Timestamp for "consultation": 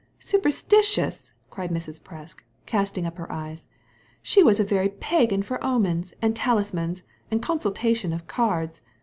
7.39-8.11